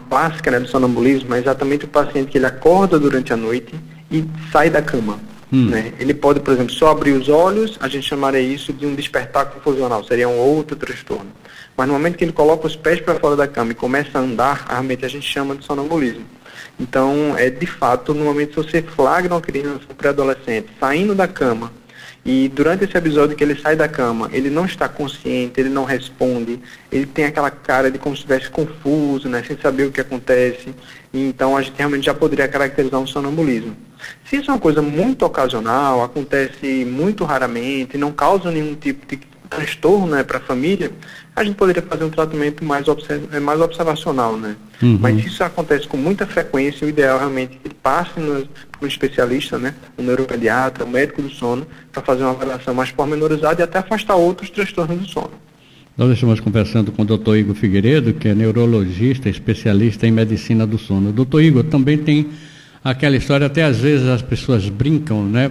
clássica 0.08 0.48
né, 0.52 0.60
do 0.60 0.68
sonambulismo 0.68 1.34
é 1.34 1.40
exatamente 1.40 1.86
o 1.86 1.88
paciente 1.88 2.30
que 2.30 2.38
ele 2.38 2.46
acorda 2.46 3.00
durante 3.00 3.32
a 3.32 3.36
noite 3.36 3.74
e 4.12 4.24
sai 4.52 4.70
da 4.70 4.80
cama. 4.80 5.18
Hum. 5.52 5.70
Né? 5.70 5.92
Ele 5.98 6.12
pode, 6.12 6.40
por 6.40 6.52
exemplo, 6.52 6.72
só 6.72 6.88
abrir 6.88 7.12
os 7.12 7.28
olhos, 7.28 7.76
a 7.80 7.88
gente 7.88 8.06
chamaria 8.06 8.40
isso 8.40 8.72
de 8.72 8.84
um 8.86 8.94
despertar 8.94 9.46
confusional, 9.46 10.02
seria 10.04 10.28
um 10.28 10.36
outro 10.36 10.76
transtorno. 10.76 11.30
Mas 11.76 11.86
no 11.86 11.92
momento 11.92 12.16
que 12.16 12.24
ele 12.24 12.32
coloca 12.32 12.66
os 12.66 12.74
pés 12.74 13.00
para 13.00 13.18
fora 13.18 13.36
da 13.36 13.46
cama 13.46 13.72
e 13.72 13.74
começa 13.74 14.18
a 14.18 14.22
andar, 14.22 14.66
realmente 14.68 15.04
a 15.04 15.08
gente 15.08 15.28
chama 15.30 15.54
de 15.54 15.64
sonambulismo. 15.64 16.24
Então, 16.80 17.34
é 17.36 17.48
de 17.48 17.66
fato, 17.66 18.12
no 18.12 18.24
momento 18.24 18.50
que 18.50 18.56
você 18.56 18.82
flagra 18.82 19.34
uma 19.34 19.40
criança, 19.40 19.82
um 19.90 19.94
pré-adolescente, 19.94 20.68
saindo 20.80 21.14
da 21.14 21.28
cama, 21.28 21.70
e 22.24 22.48
durante 22.48 22.82
esse 22.82 22.96
episódio 22.98 23.36
que 23.36 23.44
ele 23.44 23.54
sai 23.54 23.76
da 23.76 23.86
cama, 23.86 24.28
ele 24.32 24.50
não 24.50 24.66
está 24.66 24.88
consciente, 24.88 25.60
ele 25.60 25.68
não 25.68 25.84
responde, 25.84 26.58
ele 26.90 27.06
tem 27.06 27.24
aquela 27.24 27.52
cara 27.52 27.88
de 27.88 28.00
como 28.00 28.16
se 28.16 28.22
estivesse 28.22 28.50
confuso, 28.50 29.28
né, 29.28 29.44
sem 29.46 29.56
saber 29.56 29.84
o 29.84 29.92
que 29.92 30.00
acontece. 30.00 30.74
Então 31.14 31.56
a 31.56 31.62
gente 31.62 31.76
realmente 31.78 32.04
já 32.04 32.12
poderia 32.12 32.48
caracterizar 32.48 33.00
um 33.00 33.06
sonambulismo. 33.06 33.76
Se 34.24 34.36
isso 34.36 34.50
é 34.50 34.54
uma 34.54 34.60
coisa 34.60 34.82
muito 34.82 35.24
ocasional, 35.24 36.02
acontece 36.02 36.84
muito 36.84 37.24
raramente, 37.24 37.96
não 37.96 38.12
causa 38.12 38.50
nenhum 38.50 38.74
tipo 38.74 39.06
de 39.06 39.20
transtorno 39.48 40.08
né, 40.08 40.22
para 40.22 40.38
a 40.38 40.40
família, 40.40 40.90
a 41.34 41.44
gente 41.44 41.56
poderia 41.56 41.82
fazer 41.82 42.04
um 42.04 42.10
tratamento 42.10 42.64
mais, 42.64 42.88
observ 42.88 43.28
é, 43.32 43.38
mais 43.38 43.60
observacional, 43.60 44.36
né? 44.36 44.56
Uhum. 44.82 44.98
Mas 45.00 45.24
isso 45.24 45.42
acontece 45.44 45.86
com 45.86 45.96
muita 45.96 46.26
frequência, 46.26 46.86
o 46.86 46.88
ideal 46.88 47.16
é 47.16 47.20
realmente 47.20 47.58
que 47.58 47.68
ele 47.68 47.76
passe 47.82 48.18
no, 48.18 48.46
um 48.82 48.86
especialista, 48.86 49.58
né? 49.58 49.74
Um 49.98 50.02
neuropediatra, 50.02 50.84
um 50.84 50.88
médico 50.88 51.22
do 51.22 51.30
sono, 51.30 51.66
para 51.92 52.02
fazer 52.02 52.22
uma 52.22 52.32
avaliação 52.32 52.74
mais 52.74 52.90
pormenorizada 52.90 53.60
e 53.60 53.64
até 53.64 53.78
afastar 53.78 54.16
outros 54.16 54.50
transtornos 54.50 54.98
do 54.98 55.08
sono. 55.08 55.32
Nós 55.96 56.10
estamos 56.12 56.40
conversando 56.40 56.92
com 56.92 57.02
o 57.02 57.04
doutor 57.06 57.36
Igor 57.36 57.54
Figueiredo, 57.54 58.12
que 58.12 58.28
é 58.28 58.34
neurologista, 58.34 59.30
especialista 59.30 60.06
em 60.06 60.10
medicina 60.10 60.66
do 60.66 60.76
sono. 60.76 61.10
Doutor 61.10 61.42
Igor, 61.42 61.64
também 61.64 61.96
tem 61.96 62.28
aquela 62.90 63.16
história, 63.16 63.46
até 63.46 63.64
às 63.64 63.78
vezes 63.78 64.06
as 64.06 64.22
pessoas 64.22 64.68
brincam, 64.68 65.24
né? 65.24 65.50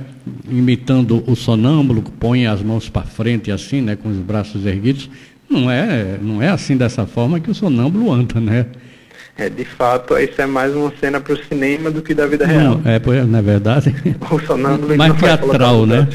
Imitando 0.50 1.22
o 1.28 1.36
sonâmbulo, 1.36 2.02
põem 2.02 2.48
as 2.48 2.62
mãos 2.62 2.88
para 2.88 3.04
frente 3.04 3.52
assim, 3.52 3.82
né? 3.82 3.96
Com 3.96 4.10
os 4.10 4.18
braços 4.18 4.66
erguidos. 4.66 5.10
Não 5.50 5.70
é, 5.70 6.18
não 6.22 6.42
é 6.42 6.50
assim 6.50 6.78
dessa 6.78 7.06
forma 7.06 7.40
que 7.40 7.52
o 7.52 7.54
sonâmbulo 7.54 8.12
anda, 8.12 8.40
né? 8.40 8.66
É, 9.38 9.50
de 9.50 9.66
fato, 9.66 10.18
isso 10.18 10.42
é 10.42 10.46
mais 10.46 10.74
uma 10.74 10.94
cena 10.98 11.20
para 11.20 11.34
o 11.34 11.38
cinema 11.38 11.92
do 11.92 12.02
que 12.02 12.14
da 12.14 12.26
vida 12.26 12.46
real. 12.46 12.80
Não, 12.80 12.90
é, 12.90 13.00
pois, 13.00 13.28
na 13.28 13.40
é 13.40 13.42
verdade. 13.42 13.94
o 14.32 14.40
sonâmbulo 14.40 14.96
mais 14.96 15.14
teatral, 15.20 15.86
né? 15.86 16.08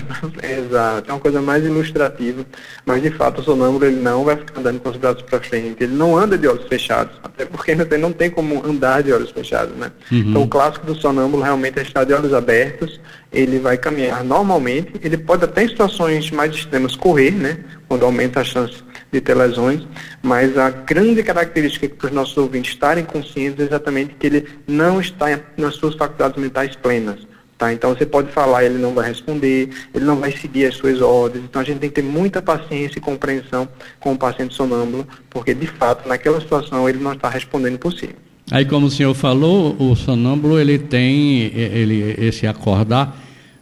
Exato, 0.42 1.10
é 1.10 1.12
uma 1.12 1.20
coisa 1.20 1.42
mais 1.42 1.62
ilustrativa. 1.62 2.46
Mas 2.86 3.02
de 3.02 3.10
fato, 3.10 3.42
o 3.42 3.44
sonâmbulo 3.44 3.84
ele 3.84 4.00
não 4.00 4.24
vai 4.24 4.36
ficar 4.36 4.60
andando 4.60 4.80
com 4.80 4.88
os 4.88 4.96
braços 4.96 5.20
para 5.20 5.38
frente. 5.38 5.84
Ele 5.84 5.94
não 5.94 6.16
anda 6.16 6.38
de 6.38 6.48
olhos 6.48 6.66
fechados, 6.66 7.12
até 7.22 7.44
porque 7.44 7.74
você 7.74 7.98
não 7.98 8.10
tem 8.10 8.30
como 8.30 8.64
andar 8.66 9.02
de 9.02 9.12
olhos 9.12 9.30
fechados, 9.30 9.76
né? 9.76 9.92
Uhum. 10.10 10.18
Então, 10.18 10.42
o 10.42 10.48
clássico 10.48 10.86
do 10.86 10.94
sonâmbulo 10.94 11.42
realmente 11.42 11.78
é 11.78 11.82
estar 11.82 12.04
de 12.04 12.14
olhos 12.14 12.32
abertos. 12.32 12.98
Ele 13.30 13.58
vai 13.58 13.76
caminhar 13.76 14.24
normalmente. 14.24 14.92
Ele 15.02 15.18
pode 15.18 15.44
até 15.44 15.64
em 15.64 15.68
situações 15.68 16.30
mais 16.30 16.54
extremas 16.54 16.96
correr, 16.96 17.32
né? 17.32 17.58
Quando 17.86 18.06
aumenta 18.06 18.40
a 18.40 18.44
chance 18.44 18.82
de 19.12 19.20
ter 19.20 19.34
lesões, 19.34 19.86
mas 20.22 20.56
a 20.56 20.70
grande 20.70 21.22
característica 21.22 21.88
para 21.88 22.06
os 22.06 22.12
nossos 22.12 22.36
ouvintes 22.36 22.72
estarem 22.72 23.04
conscientes 23.04 23.60
é 23.60 23.64
exatamente 23.64 24.14
que 24.18 24.26
ele 24.26 24.46
não 24.66 25.00
está 25.00 25.26
nas 25.56 25.74
suas 25.74 25.94
faculdades 25.94 26.40
mentais 26.40 26.76
plenas. 26.76 27.30
Tá? 27.60 27.72
Então 27.74 27.94
você 27.94 28.06
pode 28.06 28.32
falar, 28.32 28.64
ele 28.64 28.78
não 28.78 28.94
vai 28.94 29.08
responder, 29.08 29.68
ele 29.92 30.04
não 30.04 30.16
vai 30.16 30.32
seguir 30.32 30.64
as 30.64 30.76
suas 30.76 31.02
ordens. 31.02 31.44
Então 31.44 31.60
a 31.60 31.64
gente 31.64 31.78
tem 31.78 31.90
que 31.90 31.96
ter 31.96 32.02
muita 32.02 32.40
paciência 32.40 32.98
e 32.98 33.02
compreensão 33.02 33.68
com 33.98 34.12
o 34.12 34.16
paciente 34.16 34.54
sonâmbulo, 34.54 35.06
porque 35.28 35.52
de 35.52 35.66
fato 35.66 36.08
naquela 36.08 36.40
situação 36.40 36.88
ele 36.88 36.98
não 36.98 37.12
está 37.12 37.28
respondendo 37.28 37.78
por 37.78 37.92
si. 37.92 38.10
Aí 38.50 38.64
como 38.64 38.86
o 38.86 38.90
senhor 38.90 39.12
falou, 39.14 39.76
o 39.78 39.94
sonâmbulo 39.94 40.58
ele 40.58 40.78
tem 40.78 41.52
ele, 41.54 42.14
esse 42.18 42.46
acordar 42.46 43.14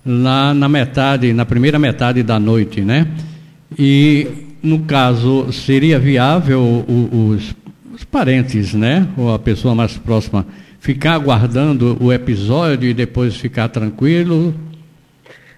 lá 0.06 0.54
na 0.54 0.68
metade, 0.68 1.32
na 1.32 1.44
primeira 1.44 1.78
metade 1.78 2.22
da 2.22 2.38
noite, 2.38 2.80
né? 2.82 3.06
E 3.76 4.47
no 4.62 4.80
caso, 4.80 5.52
seria 5.52 5.98
viável 5.98 6.84
os, 7.12 7.54
os 7.94 8.04
parentes, 8.04 8.74
né? 8.74 9.06
Ou 9.16 9.32
a 9.32 9.38
pessoa 9.38 9.74
mais 9.74 9.96
próxima 9.96 10.46
ficar 10.80 11.14
aguardando 11.14 11.96
o 12.00 12.12
episódio 12.12 12.88
e 12.88 12.94
depois 12.94 13.36
ficar 13.36 13.68
tranquilo? 13.68 14.54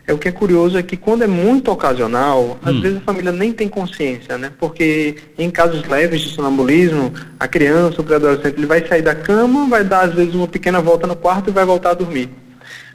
É 0.07 0.13
o 0.13 0.19
que 0.19 0.29
é 0.29 0.33
curioso 0.33 0.77
é 0.77 0.83
que 0.83 0.97
quando 0.97 1.23
é 1.23 1.27
muito 1.27 1.71
ocasional, 1.71 2.59
às 2.65 2.75
hum. 2.75 2.81
vezes 2.81 2.99
a 2.99 3.01
família 3.01 3.31
nem 3.31 3.53
tem 3.53 3.69
consciência, 3.69 4.37
né? 4.37 4.51
Porque 4.59 5.17
em 5.39 5.51
casos 5.51 5.87
leves 5.87 6.21
de 6.23 6.31
sonambulismo, 6.31 7.13
a 7.39 7.47
criança, 7.47 8.01
o 8.01 8.05
pré-adolescente, 8.05 8.57
ele 8.57 8.67
vai 8.67 8.85
sair 8.87 9.03
da 9.03 9.15
cama, 9.15 9.69
vai 9.69 9.85
dar 9.85 10.07
às 10.07 10.15
vezes 10.15 10.35
uma 10.35 10.49
pequena 10.49 10.81
volta 10.81 11.07
no 11.07 11.15
quarto 11.15 11.51
e 11.51 11.53
vai 11.53 11.65
voltar 11.65 11.91
a 11.91 11.95
dormir. 11.95 12.29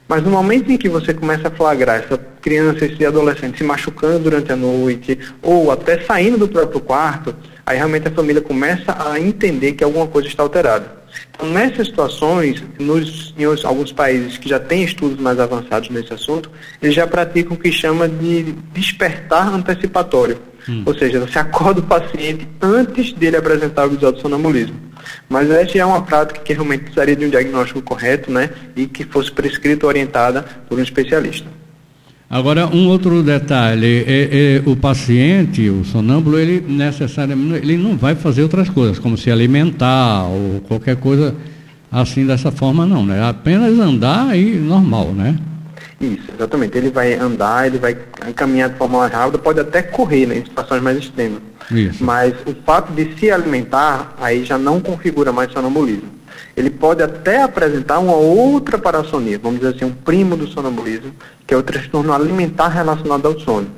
Mas 0.08 0.22
no 0.22 0.30
momento 0.30 0.70
em 0.70 0.76
que 0.76 0.88
você 0.88 1.12
começa 1.12 1.48
a 1.48 1.50
flagrar 1.50 1.96
essa 1.96 2.16
criança, 2.40 2.84
esse 2.86 3.04
adolescente 3.04 3.58
se 3.58 3.64
machucando 3.64 4.20
durante 4.20 4.52
a 4.52 4.56
noite, 4.56 5.18
ou 5.42 5.70
até 5.70 6.00
saindo 6.00 6.38
do 6.38 6.48
próprio 6.48 6.80
quarto, 6.80 7.34
aí 7.64 7.76
realmente 7.76 8.06
a 8.06 8.10
família 8.10 8.40
começa 8.40 8.96
a 8.98 9.18
entender 9.18 9.72
que 9.72 9.82
alguma 9.82 10.06
coisa 10.06 10.28
está 10.28 10.42
alterada. 10.42 10.96
Então, 11.34 11.50
nessas 11.50 11.88
situações, 11.88 12.62
nos, 12.78 13.34
em 13.36 13.44
alguns 13.44 13.92
países 13.92 14.38
que 14.38 14.48
já 14.48 14.60
têm 14.60 14.84
estudos 14.84 15.18
mais 15.18 15.40
avançados 15.40 15.88
nesse 15.90 16.12
assunto, 16.12 16.50
eles 16.80 16.94
já 16.94 17.06
praticam 17.06 17.56
o 17.56 17.58
que 17.58 17.72
chama 17.72 18.08
de 18.08 18.54
despertar 18.72 19.52
antecipatório. 19.52 20.38
Hum. 20.68 20.82
Ou 20.86 20.94
seja, 20.94 21.20
você 21.20 21.38
acorda 21.38 21.80
o 21.80 21.82
paciente 21.82 22.46
antes 22.60 23.12
dele 23.12 23.36
apresentar 23.36 23.84
o 23.84 23.92
episódio 23.92 24.16
de 24.16 24.22
sonambulismo. 24.22 24.76
Mas 25.28 25.50
essa 25.50 25.78
é 25.78 25.84
uma 25.84 26.02
prática 26.02 26.40
que 26.40 26.52
realmente 26.52 26.84
precisaria 26.84 27.16
de 27.16 27.24
um 27.24 27.30
diagnóstico 27.30 27.82
correto, 27.82 28.30
né? 28.30 28.50
E 28.74 28.86
que 28.86 29.04
fosse 29.04 29.30
prescrita 29.30 29.86
orientada 29.86 30.42
por 30.68 30.78
um 30.78 30.82
especialista. 30.82 31.46
Agora, 32.28 32.66
um 32.66 32.88
outro 32.88 33.22
detalhe, 33.22 34.04
é, 34.06 34.56
é, 34.56 34.62
o 34.68 34.74
paciente, 34.74 35.70
o 35.70 35.84
sonâmbulo, 35.84 36.38
ele 36.38 36.60
necessariamente 36.60 37.64
ele 37.64 37.76
não 37.76 37.96
vai 37.96 38.16
fazer 38.16 38.42
outras 38.42 38.68
coisas, 38.68 38.98
como 38.98 39.16
se 39.16 39.30
alimentar 39.30 40.24
ou 40.24 40.60
qualquer 40.66 40.96
coisa 40.96 41.36
assim 41.90 42.26
dessa 42.26 42.50
forma, 42.50 42.84
não, 42.84 43.06
né? 43.06 43.22
Apenas 43.28 43.78
andar 43.78 44.36
e 44.36 44.56
normal, 44.56 45.12
né? 45.12 45.38
Isso, 46.00 46.24
exatamente. 46.34 46.76
Ele 46.76 46.90
vai 46.90 47.14
andar, 47.14 47.68
ele 47.68 47.78
vai 47.78 47.96
caminhar 48.34 48.70
de 48.70 48.76
forma 48.76 48.98
mais 48.98 49.12
rápida, 49.12 49.38
pode 49.38 49.60
até 49.60 49.80
correr 49.80 50.26
né, 50.26 50.38
em 50.38 50.44
situações 50.44 50.82
mais 50.82 50.98
extremas. 50.98 51.40
Isso. 51.70 52.02
Mas 52.04 52.34
o 52.46 52.54
fato 52.64 52.92
de 52.92 53.18
se 53.18 53.30
alimentar, 53.30 54.14
aí 54.20 54.44
já 54.44 54.56
não 54.56 54.80
configura 54.80 55.32
mais 55.32 55.52
sonambulismo. 55.52 56.16
Ele 56.56 56.70
pode 56.70 57.02
até 57.02 57.42
apresentar 57.42 57.98
uma 57.98 58.14
outra 58.14 58.78
parassonia, 58.78 59.38
vamos 59.38 59.60
dizer 59.60 59.74
assim, 59.74 59.84
um 59.84 59.92
primo 59.92 60.36
do 60.36 60.46
sonambulismo, 60.46 61.12
que 61.46 61.52
é 61.52 61.56
o 61.56 61.62
transtorno 61.62 62.12
alimentar 62.12 62.68
relacionado 62.68 63.26
ao 63.26 63.38
sono. 63.38 63.68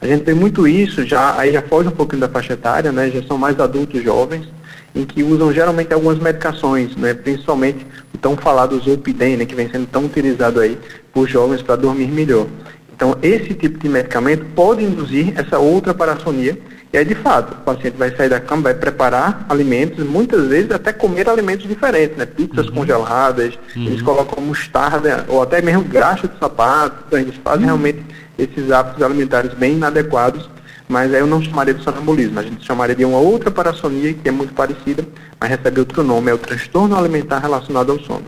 A 0.00 0.06
gente 0.06 0.24
vê 0.24 0.34
muito 0.34 0.66
isso, 0.66 1.06
já, 1.06 1.38
aí 1.38 1.52
já 1.52 1.62
foge 1.62 1.88
um 1.88 1.92
pouquinho 1.92 2.20
da 2.20 2.28
faixa 2.28 2.54
etária, 2.54 2.90
né, 2.90 3.10
já 3.10 3.22
são 3.22 3.38
mais 3.38 3.60
adultos 3.60 4.02
jovens, 4.02 4.48
em 4.94 5.04
que 5.04 5.22
usam 5.22 5.52
geralmente 5.52 5.92
algumas 5.92 6.18
medicações, 6.18 6.96
né, 6.96 7.14
principalmente 7.14 7.86
o 8.12 8.18
tão 8.18 8.36
falado 8.36 8.80
Zolpidem, 8.80 9.36
né, 9.36 9.44
que 9.44 9.54
vem 9.54 9.70
sendo 9.70 9.86
tão 9.86 10.06
utilizado 10.06 10.58
aí 10.58 10.76
por 11.12 11.28
jovens 11.28 11.62
para 11.62 11.76
dormir 11.76 12.08
melhor. 12.08 12.46
Então, 12.94 13.16
esse 13.22 13.54
tipo 13.54 13.78
de 13.78 13.88
medicamento 13.88 14.44
pode 14.54 14.82
induzir 14.82 15.32
essa 15.36 15.58
outra 15.58 15.94
parassonia, 15.94 16.58
e 16.92 16.98
aí, 16.98 17.04
de 17.04 17.14
fato, 17.14 17.52
o 17.52 17.56
paciente 17.56 17.96
vai 17.96 18.14
sair 18.14 18.28
da 18.28 18.38
cama, 18.38 18.62
vai 18.62 18.74
preparar 18.74 19.46
alimentos, 19.48 20.04
muitas 20.04 20.46
vezes 20.46 20.70
até 20.70 20.92
comer 20.92 21.28
alimentos 21.28 21.66
diferentes, 21.66 22.16
né? 22.16 22.26
Pizzas 22.26 22.66
uhum. 22.66 22.74
congeladas, 22.74 23.58
uhum. 23.74 23.86
eles 23.86 24.02
colocam 24.02 24.44
mostarda, 24.44 25.24
ou 25.28 25.42
até 25.42 25.62
mesmo 25.62 25.84
graxa 25.84 26.28
de 26.28 26.38
sapato, 26.38 27.04
então 27.06 27.18
eles 27.18 27.34
fazem 27.42 27.60
uhum. 27.60 27.66
realmente 27.66 28.04
esses 28.38 28.70
hábitos 28.70 29.02
alimentares 29.02 29.54
bem 29.54 29.74
inadequados 29.74 30.50
mas 30.92 31.14
aí 31.14 31.20
eu 31.20 31.26
não 31.26 31.40
chamaria 31.40 31.72
de 31.72 31.82
sonambulismo, 31.82 32.38
a 32.38 32.42
gente 32.42 32.66
chamaria 32.66 32.94
de 32.94 33.02
uma 33.02 33.16
outra 33.16 33.50
parassonia 33.50 34.12
que 34.12 34.28
é 34.28 34.30
muito 34.30 34.52
parecida, 34.52 35.02
mas 35.40 35.48
recebe 35.48 35.80
outro 35.80 36.02
nome, 36.02 36.30
é 36.30 36.34
o 36.34 36.38
transtorno 36.38 36.94
alimentar 36.94 37.38
relacionado 37.38 37.92
ao 37.92 37.98
sono. 37.98 38.26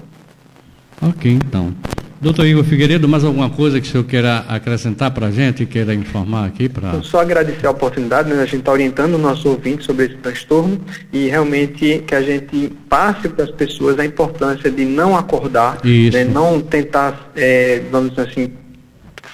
Ok, 1.03 1.31
então. 1.31 1.75
Doutor 2.21 2.47
Igor 2.47 2.65
Figueiredo, 2.65 3.09
mais 3.09 3.25
alguma 3.25 3.51
coisa 3.51 3.81
que 3.81 3.87
o 3.87 3.91
senhor 3.91 4.05
queira 4.05 4.45
acrescentar 4.49 5.11
para 5.11 5.27
a 5.27 5.31
gente, 5.31 5.67
queira 5.67 5.95
informar 5.95 6.47
aqui? 6.47 6.69
Pra... 6.69 7.03
Só 7.03 7.21
agradecer 7.21 7.67
a 7.67 7.71
oportunidade, 7.71 8.29
né? 8.29 8.41
a 8.41 8.47
gente 8.47 8.61
está 8.61 8.73
orientando 8.73 9.15
o 9.15 9.19
nosso 9.19 9.49
ouvinte 9.49 9.85
sobre 9.85 10.07
esse 10.07 10.17
transtorno 10.17 10.81
e 11.13 11.29
realmente 11.29 12.03
que 12.07 12.15
a 12.15 12.23
gente 12.23 12.73
passe 12.89 13.29
para 13.29 13.45
as 13.45 13.51
pessoas 13.51 13.99
a 13.99 14.05
importância 14.05 14.71
de 14.71 14.85
não 14.85 15.17
acordar, 15.17 15.79
né? 15.85 16.25
não 16.25 16.61
tentar, 16.61 17.31
é, 17.37 17.83
vamos 17.91 18.11
dizer 18.11 18.29
assim, 18.29 18.53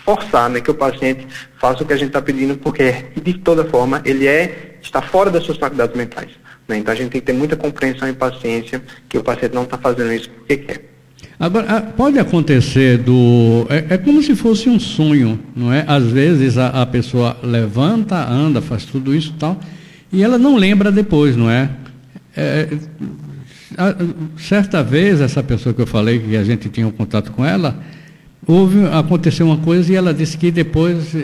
forçar 0.05 0.51
né, 0.51 0.61
que 0.61 0.71
o 0.71 0.75
paciente 0.75 1.27
faça 1.59 1.83
o 1.83 1.87
que 1.87 1.93
a 1.93 1.97
gente 1.97 2.09
está 2.09 2.23
pedindo, 2.23 2.57
porque 2.57 3.07
de 3.23 3.35
toda 3.35 3.65
forma 3.65 4.01
ele 4.05 4.27
é 4.27 4.79
está 4.83 5.03
fora 5.03 5.31
das 5.31 5.45
suas 5.45 5.59
faculdades 5.59 5.95
mentais. 5.97 6.31
Né? 6.67 6.79
Então 6.79 6.93
a 6.93 6.97
gente 6.97 7.11
tem 7.11 7.21
que 7.21 7.27
ter 7.27 7.33
muita 7.33 7.57
compreensão 7.57 8.09
e 8.09 8.13
paciência 8.13 8.83
que 9.09 9.19
o 9.19 9.23
paciente 9.23 9.55
não 9.55 9.65
está 9.65 9.77
fazendo 9.79 10.13
isso 10.13 10.31
porque 10.31 10.57
quer. 10.57 10.90
Agora, 11.39 11.81
pode 11.81 12.19
acontecer 12.19 12.99
do. 12.99 13.67
É, 13.71 13.95
é, 13.95 13.99
como 13.99 14.23
se 14.23 14.35
fosse 14.35 14.69
um 14.69 14.79
sonho, 14.79 15.39
não 15.57 15.73
é? 15.73 15.85
Às 15.87 16.05
vezes 16.05 16.59
a, 16.59 16.69
a 16.69 16.87
pessoa 16.87 17.37
levanta, 17.43 18.29
anda, 18.29 18.61
faz 18.61 18.85
tudo 18.85 19.15
isso 19.15 19.33
e 19.35 19.39
tal, 19.39 19.59
e 20.13 20.23
ela 20.23 20.39
não 20.39 20.57
lembra 20.57 20.93
depois, 20.93 21.37
não 21.37 21.51
é? 21.51 21.71
é 22.37 22.69
a, 23.79 23.95
certa 24.37 24.83
vez, 24.83 25.21
essa 25.21 25.43
pessoa 25.43 25.75
que 25.75 25.81
eu 25.81 25.87
falei 25.87 26.19
que 26.19 26.37
a 26.37 26.45
gente 26.45 26.69
tinha 26.69 26.87
um 26.87 26.91
contato 26.91 27.33
com 27.33 27.45
ela, 27.45 27.81
houve, 28.47 28.85
aconteceu 28.87 29.47
uma 29.47 29.59
coisa 29.59 29.93
e 29.93 29.97
ela 29.97 30.13
disse 30.13 30.37
que 30.37 30.51
depois 30.51 31.15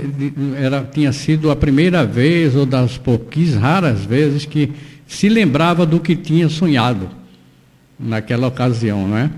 era, 0.59 0.83
tinha 0.83 1.13
sido 1.13 1.51
a 1.51 1.57
primeira 1.57 2.07
vez 2.07 2.55
ou 2.57 2.65
das 2.65 2.97
pouquíssimas 2.97 3.61
raras 3.61 4.05
vezes 4.05 4.47
que 4.47 4.73
se 5.07 5.29
lembrava 5.29 5.85
do 5.85 6.01
que 6.01 6.17
tinha 6.17 6.49
sonhado 6.49 7.09
naquela 7.99 8.47
ocasião, 8.47 9.07
não 9.07 9.19
é? 9.19 9.31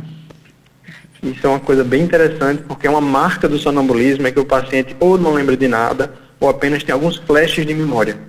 Isso 1.22 1.46
é 1.46 1.48
uma 1.48 1.60
coisa 1.60 1.82
bem 1.82 2.02
interessante 2.02 2.62
porque 2.66 2.86
é 2.86 2.90
uma 2.90 3.00
marca 3.00 3.48
do 3.48 3.58
sonambulismo 3.58 4.26
é 4.26 4.32
que 4.32 4.40
o 4.40 4.44
paciente 4.44 4.96
ou 5.00 5.18
não 5.18 5.34
lembra 5.34 5.56
de 5.56 5.66
nada 5.66 6.12
ou 6.40 6.48
apenas 6.48 6.82
tem 6.82 6.92
alguns 6.92 7.16
flashes 7.16 7.66
de 7.66 7.74
memória. 7.74 8.28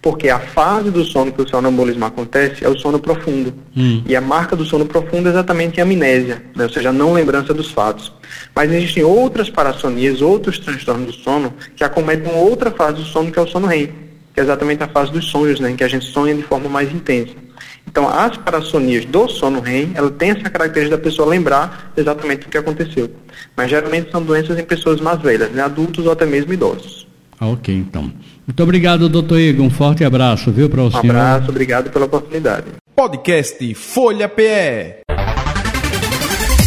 Porque 0.00 0.28
a 0.28 0.38
fase 0.38 0.90
do 0.90 1.04
sono 1.04 1.32
que 1.32 1.42
o 1.42 1.48
sonambulismo 1.48 2.04
acontece 2.04 2.64
é 2.64 2.68
o 2.68 2.78
sono 2.78 2.98
profundo. 2.98 3.54
Hum. 3.76 4.02
E 4.06 4.14
a 4.14 4.20
marca 4.20 4.54
do 4.54 4.64
sono 4.64 4.86
profundo 4.86 5.28
é 5.28 5.32
exatamente 5.32 5.80
a 5.80 5.84
amnésia, 5.84 6.42
né? 6.54 6.64
ou 6.64 6.70
seja, 6.70 6.90
a 6.90 6.92
não 6.92 7.12
lembrança 7.12 7.52
dos 7.52 7.70
fatos. 7.70 8.12
Mas 8.54 8.72
existem 8.72 9.02
outras 9.02 9.50
parassonias, 9.50 10.20
outros 10.20 10.58
transtornos 10.58 11.06
do 11.06 11.12
sono 11.12 11.52
que 11.74 11.82
acometem 11.82 12.32
outra 12.34 12.70
fase 12.70 12.98
do 12.98 13.04
sono 13.04 13.32
que 13.32 13.38
é 13.38 13.42
o 13.42 13.48
sono 13.48 13.66
REM, 13.66 13.86
que 14.32 14.40
é 14.40 14.42
exatamente 14.42 14.82
a 14.82 14.88
fase 14.88 15.12
dos 15.12 15.26
sonhos, 15.26 15.58
né? 15.58 15.70
em 15.70 15.76
que 15.76 15.84
a 15.84 15.88
gente 15.88 16.06
sonha 16.06 16.34
de 16.34 16.42
forma 16.42 16.68
mais 16.68 16.92
intensa. 16.92 17.43
Então, 17.86 18.08
as 18.08 18.36
parassonias 18.36 19.04
do 19.04 19.28
sono 19.28 19.60
REM, 19.60 19.92
ela 19.94 20.10
tem 20.10 20.30
essa 20.30 20.50
característica 20.50 20.96
da 20.96 21.02
pessoa 21.02 21.28
lembrar 21.28 21.92
exatamente 21.96 22.46
o 22.46 22.48
que 22.48 22.58
aconteceu. 22.58 23.10
Mas 23.56 23.70
geralmente 23.70 24.10
são 24.10 24.22
doenças 24.22 24.58
em 24.58 24.64
pessoas 24.64 25.00
mais 25.00 25.20
velhas, 25.20 25.50
né? 25.50 25.62
adultos 25.62 26.04
ou 26.04 26.12
até 26.12 26.26
mesmo 26.26 26.52
idosos. 26.52 27.06
Ah, 27.38 27.46
ok, 27.46 27.74
então. 27.74 28.12
Muito 28.46 28.62
obrigado, 28.62 29.08
doutor 29.08 29.38
Igor. 29.38 29.66
Um 29.66 29.70
forte 29.70 30.04
abraço, 30.04 30.50
viu, 30.50 30.68
para 30.68 30.82
o 30.82 30.90
senhor. 30.90 31.04
Um 31.04 31.10
abraço, 31.10 31.50
obrigado 31.50 31.90
pela 31.90 32.06
oportunidade. 32.06 32.66
Podcast 32.94 33.74
Folha 33.74 34.28
PE. 34.28 35.02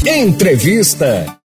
Entrevista. 0.06 1.38